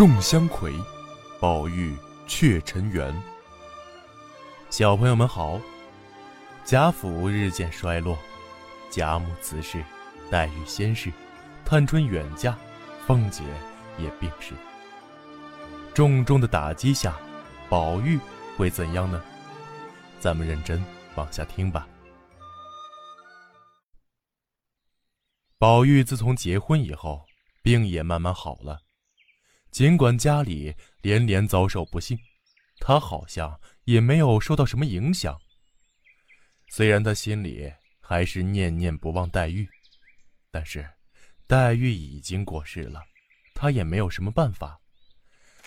[0.00, 0.72] 众香魁，
[1.38, 1.94] 宝玉
[2.26, 3.14] 却尘缘。
[4.70, 5.60] 小朋友们好，
[6.64, 8.16] 贾府日渐衰落，
[8.88, 9.84] 贾母辞世，
[10.30, 11.12] 黛玉先逝，
[11.66, 12.56] 探春远嫁，
[13.06, 13.44] 凤姐
[13.98, 14.54] 也病逝。
[15.92, 17.14] 重重的打击下，
[17.68, 18.18] 宝玉
[18.56, 19.22] 会怎样呢？
[20.18, 20.82] 咱们认真
[21.14, 21.86] 往下听吧。
[25.58, 27.26] 宝玉自从结婚以后，
[27.62, 28.78] 病也慢慢好了。
[29.70, 32.18] 尽管家里连连遭受不幸，
[32.78, 35.38] 他好像也没有受到什么影响。
[36.68, 39.68] 虽然他心里还是念念不忘黛玉，
[40.50, 40.88] 但是
[41.46, 43.02] 黛玉已经过世了，
[43.54, 44.78] 他也没有什么办法。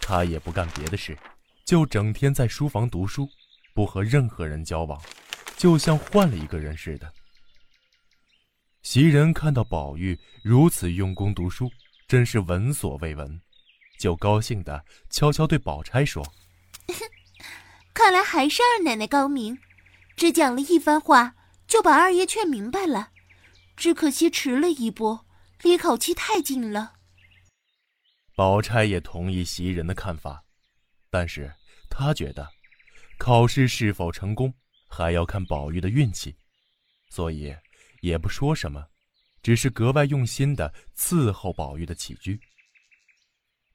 [0.00, 1.16] 他也不干别的事，
[1.64, 3.28] 就整天在书房读书，
[3.74, 5.00] 不和任何人交往，
[5.56, 7.12] 就像换了一个人似的。
[8.82, 11.70] 袭人看到宝玉如此用功读书，
[12.06, 13.40] 真是闻所未闻，
[13.98, 16.24] 就高兴的悄悄对宝钗说
[17.94, 19.58] ：“看来还是二奶奶高明，
[20.16, 21.34] 只讲了一番话
[21.66, 23.10] 就把二爷劝明白了，
[23.76, 25.20] 只可惜迟了一步，
[25.62, 26.94] 离考期太近了。”
[28.36, 30.44] 宝钗也同意袭人的看法，
[31.10, 31.52] 但是
[31.88, 32.48] 她觉得，
[33.18, 34.52] 考试是否成功
[34.88, 36.34] 还要看宝玉的运气，
[37.10, 37.54] 所以。
[38.00, 38.86] 也不说什么，
[39.42, 42.38] 只是格外用心的伺候宝玉的起居。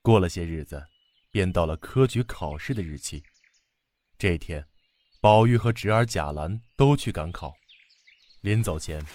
[0.09, 0.88] 过了些日子，
[1.29, 3.21] 便到了科举考试的日期。
[4.17, 4.65] 这天，
[5.21, 7.53] 宝玉和侄儿贾兰都去赶考。
[8.41, 9.05] 临走前，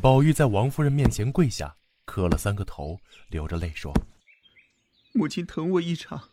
[0.00, 3.92] 宝玉在王夫人面前跪下，磕了三个头，流着泪说
[5.12, 6.30] ：“母亲疼我一场，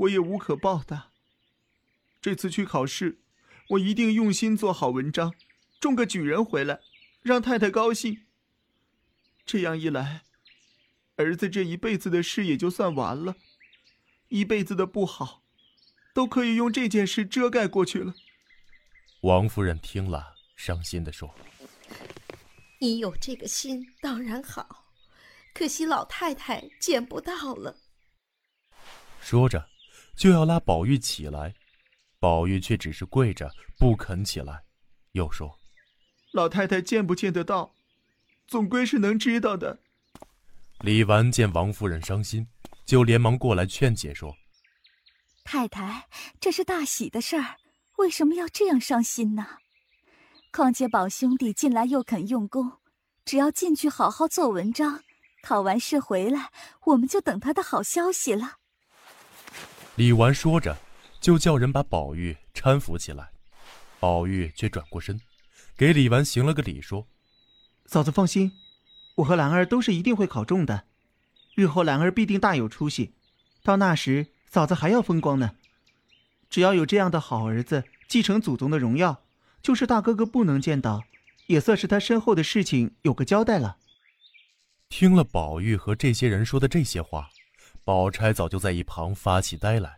[0.00, 1.12] 我也无可报答。
[2.20, 3.22] 这次去考试，
[3.70, 5.34] 我一定用心做好文章，
[5.80, 6.80] 中个举人回来。”
[7.24, 8.26] 让太太高兴。
[9.46, 10.24] 这样一来，
[11.16, 13.34] 儿子这一辈子的事也就算完了，
[14.28, 15.42] 一辈子的不好，
[16.14, 18.14] 都可以用这件事遮盖过去了。
[19.22, 21.34] 王夫人听了，伤心地说
[22.78, 24.84] ：“你有这个心当然好，
[25.54, 27.76] 可惜老太太见不到了。”
[29.18, 29.68] 说着，
[30.14, 31.54] 就要拉宝玉起来，
[32.20, 34.64] 宝玉却只是跪着不肯起来，
[35.12, 35.58] 又说。
[36.32, 37.74] 老太太见不见得到，
[38.46, 39.80] 总归是能知道的。
[40.80, 42.46] 李纨见王夫人伤心，
[42.84, 44.36] 就连忙过来劝解说
[45.42, 46.06] ：“太太，
[46.38, 47.56] 这是大喜的事儿，
[47.96, 49.46] 为什么要这样伤心呢？
[50.52, 52.72] 况且宝兄弟近来又肯用功，
[53.24, 55.02] 只要进去好好做文章，
[55.42, 56.50] 考完试回来，
[56.84, 58.56] 我们就等他的好消息了。”
[59.96, 60.76] 李纨说着，
[61.20, 63.30] 就叫人把宝玉搀扶起来，
[63.98, 65.18] 宝玉却转过身。
[65.76, 67.06] 给李纨行了个礼，说
[67.86, 68.52] ：“嫂子放心，
[69.16, 70.84] 我和兰儿都是一定会考中的，
[71.54, 73.12] 日后兰儿必定大有出息，
[73.62, 75.56] 到那时嫂子还要风光呢。
[76.48, 79.22] 只要有这样的好儿子继承祖宗的荣耀，
[79.62, 81.04] 就是大哥哥不能见到，
[81.46, 83.78] 也算是他身后的事情有个交代了。”
[84.88, 87.28] 听了宝玉和这些人说的这些话，
[87.84, 89.96] 宝钗早就在一旁发起呆来。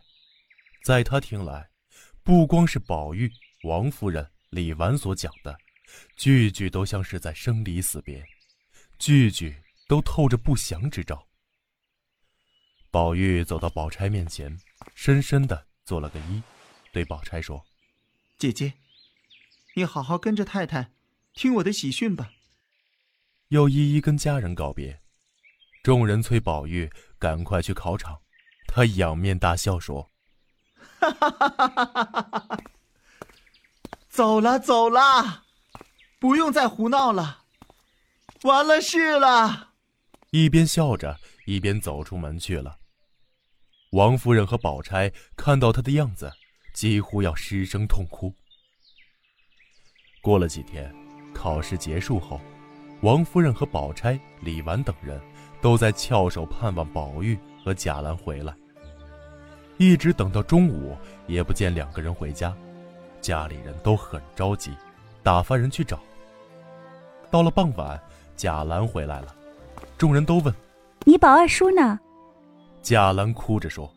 [0.83, 1.69] 在他听来，
[2.23, 3.31] 不光是宝玉、
[3.63, 5.55] 王夫人、李纨所讲的。
[6.15, 8.23] 句句都像是在生离死别，
[8.99, 11.27] 句句都透着不祥之兆。
[12.91, 14.59] 宝玉走到宝钗面前，
[14.93, 16.43] 深深的做了个揖，
[16.91, 17.65] 对宝钗说
[18.37, 18.73] ：“姐姐，
[19.75, 20.91] 你好好跟着太太，
[21.33, 22.33] 听我的喜讯吧。”
[23.47, 25.01] 又一一跟家人告别。
[25.81, 28.21] 众人催宝玉赶快去考场，
[28.67, 30.11] 他仰面大笑说
[30.99, 32.63] ：“哈哈哈哈哈哈！
[34.09, 35.45] 走了，走了。”
[36.19, 37.45] 不用再胡闹了，
[38.43, 39.69] 完了事了。
[40.31, 42.77] 一边笑着，一边走出门去了。
[43.91, 46.31] 王夫人和宝钗看到他的样子，
[46.73, 48.33] 几乎要失声痛哭。
[50.21, 50.93] 过了几天，
[51.33, 52.39] 考试结束后，
[53.01, 55.19] 王夫人和宝钗、李纨等人
[55.61, 58.53] 都在翘首盼望宝玉和贾兰回来。
[59.77, 60.95] 一直等到中午，
[61.25, 62.55] 也不见两个人回家，
[63.21, 64.71] 家里人都很着急，
[65.23, 65.99] 打发人去找。
[67.31, 67.99] 到了傍晚，
[68.39, 69.35] 贾兰回来了，
[69.97, 70.55] 众人都问
[71.03, 71.99] ：“你宝二叔呢？”
[72.81, 73.93] 贾兰哭着说：“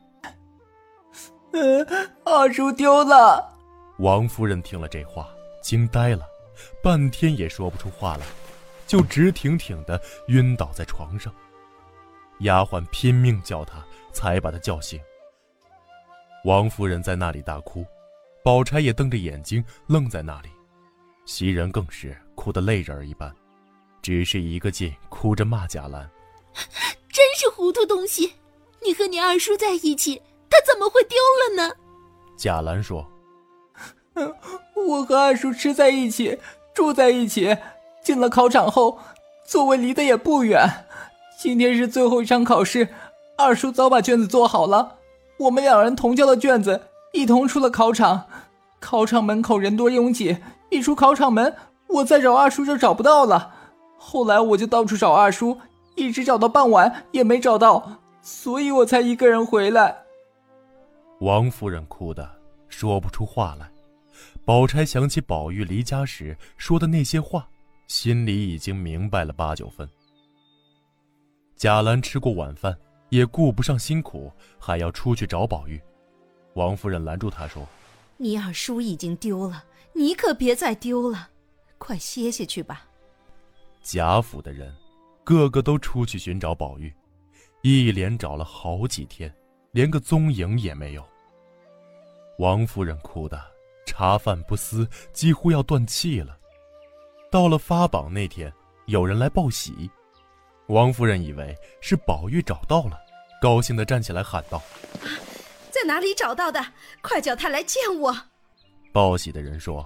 [2.27, 3.55] 二叔丢了。”
[4.03, 5.29] 王夫人听了这话，
[5.63, 6.27] 惊呆了，
[6.83, 8.27] 半天也说不出话来，
[8.85, 11.33] 就直挺挺的晕倒在床上。
[12.41, 13.77] 丫鬟拼命叫他，
[14.13, 15.01] 才把他叫醒。
[16.45, 17.87] 王夫人在那里大哭，
[18.43, 20.49] 宝钗也瞪着眼睛愣在那里，
[21.27, 22.19] 袭人更是。
[22.35, 23.33] 哭得泪人儿一般，
[24.03, 26.11] 只是一个劲哭着骂贾兰
[27.09, 28.33] ：“真是糊涂东西，
[28.85, 30.21] 你和你二叔在一起，
[30.51, 31.75] 他怎么会丢了呢？
[32.37, 33.07] 贾兰说
[34.75, 36.37] ：“我和二叔吃在一起，
[36.75, 37.57] 住在一起。
[38.03, 38.99] 进了考场后，
[39.47, 40.69] 座位离得也不远。
[41.39, 42.89] 今天是最后一场考试，
[43.39, 44.99] 二叔早把卷子做好了，
[45.39, 48.25] 我们两人同交的卷子，一同出了考场。
[48.81, 50.39] 考场门口人多拥挤，
[50.71, 51.55] 一出考场门，
[51.87, 53.55] 我再找二叔就找不到了。
[54.05, 55.57] 后来我就到处找二叔，
[55.95, 59.97] 一直找到傍晚也没找到，所以我才一个人回来。”
[61.21, 62.29] 王夫人哭得
[62.69, 63.71] 说不出话来。
[64.45, 67.49] 宝钗想起宝玉离家时说的那些话，
[67.87, 69.89] 心里已经明白了八九分。
[71.57, 72.77] 贾兰吃过晚饭，
[73.09, 75.81] 也顾不上辛苦，还要出去找宝玉。
[76.55, 77.65] 王夫人拦住他说
[78.19, 79.63] ：“你二叔已经丢了，
[79.93, 81.29] 你可别再丢了，
[81.79, 82.87] 快歇歇去吧。”
[83.83, 84.73] 贾府的人，
[85.25, 86.95] 个个都出去寻找宝玉，
[87.63, 89.33] 一连找了好几天，
[89.73, 91.05] 连个踪影也没有。
[92.39, 93.41] 王夫人哭得
[93.85, 96.39] 茶饭不思，几乎要断气了。
[97.31, 98.53] 到了发榜那天，
[98.87, 99.91] 有人来报喜，
[100.69, 102.99] 王夫人以为是宝玉找到了，
[103.41, 104.63] 高兴地站起来喊道
[105.71, 106.65] ：“在哪里找到的？
[107.03, 108.17] 快叫他来见我！”
[108.93, 109.85] 报喜的人说：“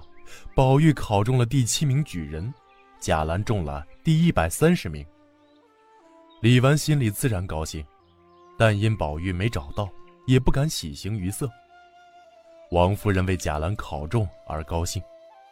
[0.55, 2.53] 宝玉考中了第七名举人，
[2.99, 5.05] 贾兰中了第一百三十名。”
[6.41, 7.83] 李纨心里自然高兴，
[8.57, 9.89] 但因宝玉没找到，
[10.27, 11.49] 也不敢喜形于色。
[12.71, 15.01] 王夫人为贾兰考中而高兴，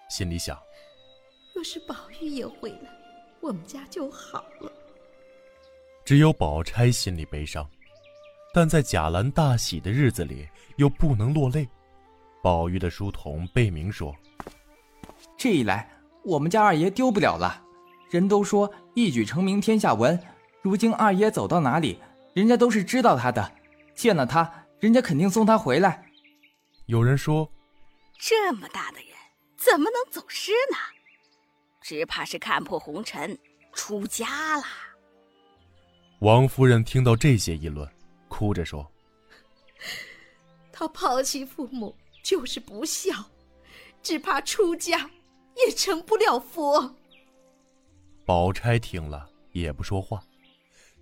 [0.10, 0.62] 心里想：
[1.56, 2.92] 若是宝玉也回来，
[3.42, 4.72] 我们家就好了。
[6.04, 7.68] 只有宝钗心里悲伤，
[8.54, 11.68] 但在贾兰大喜的日子里又不能落泪。
[12.44, 14.16] 宝玉的书童贝明说
[15.36, 15.90] ：“这一来，
[16.26, 17.64] 我们家二爷丢不了了。
[18.10, 20.20] 人都说一举成名天下闻，
[20.62, 22.00] 如今二爷走到哪里，
[22.34, 23.52] 人家都是知道他的，
[23.96, 26.06] 见了他，人家肯定送他回来。”
[26.88, 27.52] 有人说
[28.20, 29.10] ：“这么大的人
[29.58, 30.78] 怎么能走失呢？
[31.82, 33.38] 只怕是看破红尘，
[33.74, 34.64] 出家了。”
[36.22, 37.88] 王夫人听到这些议论，
[38.28, 38.90] 哭着说
[40.72, 43.14] ：“他抛弃父母就是不孝，
[44.02, 45.10] 只怕出家
[45.56, 46.96] 也成不了佛。”
[48.26, 50.24] 宝钗听了也不说话，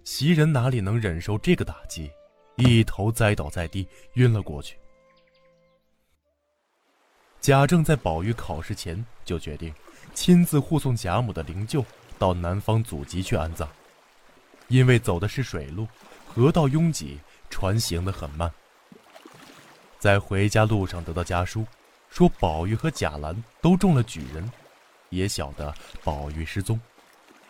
[0.04, 2.12] 袭人哪里能忍受这个打击，
[2.58, 4.78] 一头栽倒在地，晕了过去。
[7.40, 9.74] 贾政在宝玉考试前就决定，
[10.14, 11.84] 亲自护送贾母的灵柩
[12.18, 13.68] 到南方祖籍去安葬，
[14.68, 15.88] 因为走的是水路，
[16.26, 18.52] 河道拥挤，船行得很慢。
[20.00, 21.66] 在回家路上得到家书，
[22.14, 24.48] 说宝玉和贾兰都中了举人，
[25.10, 25.74] 也晓得
[26.04, 26.80] 宝玉失踪，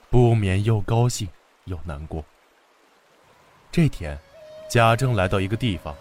[0.10, 1.27] 不免又高兴
[1.65, 2.24] 又难过。
[3.69, 4.18] 这天，
[4.69, 5.94] 贾政来到一个地方，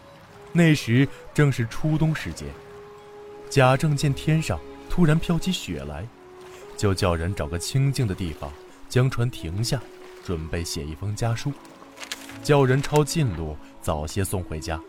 [0.53, 2.47] 那时正是初冬时节。
[3.51, 6.07] 贾政见天上突然飘起雪来，
[6.77, 8.49] 就叫人找个清静的地方，
[8.89, 9.83] 将船停下，
[10.25, 11.53] 准备写一封家书，
[12.45, 14.81] 叫人抄近路，早些送回家。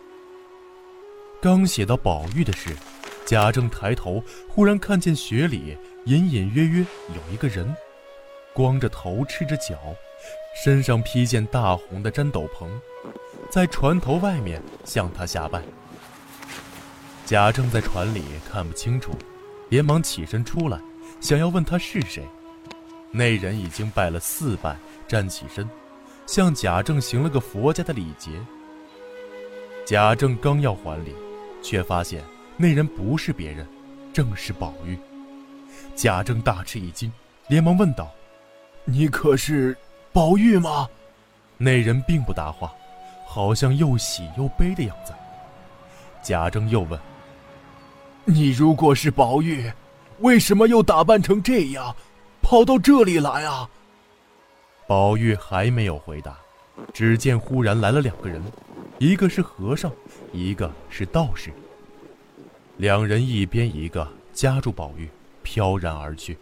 [1.41, 2.77] 刚写到宝玉的事，
[3.25, 7.75] 贾政抬头，忽然看见雪里隐隐约约有一个人，
[8.53, 9.77] 光着头，赤着脚，
[10.63, 12.67] 身上披件大红的毡斗篷，
[13.49, 15.61] 在船头外面向他下拜。
[17.25, 19.13] 贾政在船里看不清楚，
[19.69, 20.79] 连忙起身出来，
[21.21, 22.23] 想要问他是谁。
[23.09, 24.75] 那人已经拜了四拜，
[25.07, 25.67] 站起身，
[26.25, 28.31] 向贾政行了个佛家的礼节。
[29.85, 31.15] 贾政刚要还礼，
[31.61, 32.21] 却发现
[32.55, 33.67] 那人不是别人，
[34.13, 34.97] 正是宝玉。
[35.95, 37.11] 贾政大吃一惊，
[37.47, 38.11] 连忙问道
[38.85, 39.75] ：“你可是
[40.11, 40.87] 宝玉吗？”
[41.57, 42.73] 那人并不答话，
[43.25, 45.13] 好像又喜又悲的样子。
[46.21, 46.99] 贾政又问。
[48.25, 49.71] 你如果是宝玉，
[50.19, 51.95] 为什么又打扮成这样，
[52.41, 53.69] 跑到这里来啊？
[54.87, 56.37] 宝玉还没有回答，
[56.93, 58.41] 只见忽然来了两个人，
[58.99, 59.91] 一个是和尚，
[60.31, 61.51] 一个是道士。
[62.77, 65.09] 两人一边一个夹住宝玉，
[65.43, 66.37] 飘然而去。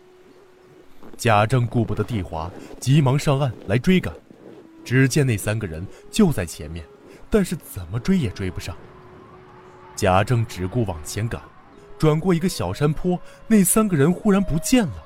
[1.18, 4.14] 贾政顾不得地滑，急忙上岸来追赶，
[4.84, 6.86] 只见那三个人就在前面，
[7.30, 8.76] 但是怎么追也追不上。
[9.96, 11.42] 贾政只顾往前赶。
[12.00, 15.06] 转过一个小山坡，那三个人忽然不见了。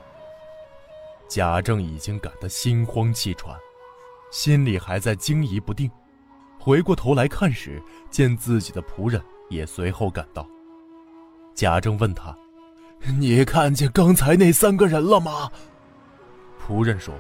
[1.27, 3.53] 贾政已经赶得心慌气喘，
[4.31, 5.91] 心里还在惊疑不定。
[6.57, 10.47] 回过头来看时，见自己的仆人也随后赶到。
[11.55, 12.35] 贾政问他
[13.17, 15.49] ：“你看见刚才那三个人了吗？”
[16.61, 17.15] 仆人说：“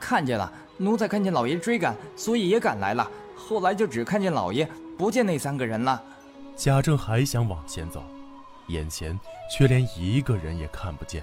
[0.00, 3.08] 看见了，奴才看见老爷追赶，所以也赶来了。
[3.36, 6.02] 后来就只看见老爷，不见那三个人了。
[6.56, 8.02] 贾政还想往前走，
[8.68, 9.18] 眼前
[9.50, 11.22] 却连一个人也看不见，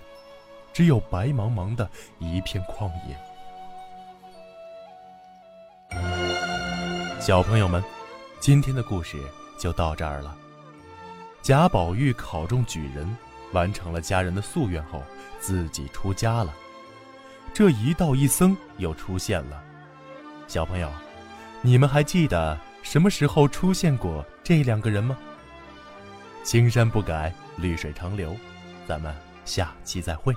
[0.71, 3.17] 只有白茫茫的一片旷野。
[7.19, 7.83] 小朋友们，
[8.39, 9.17] 今天的故事
[9.57, 10.35] 就到这儿了。
[11.41, 13.17] 贾宝玉考中举人，
[13.51, 15.03] 完成了家人的夙愿后，
[15.39, 16.53] 自己出家了。
[17.51, 19.63] 这一道一僧又出现了。
[20.47, 20.87] 小朋友，
[21.61, 25.17] 你们还记得什么时候出现过这两个人吗？
[26.43, 28.35] 青山不改，绿水长流。
[28.87, 30.35] 咱们下期再会。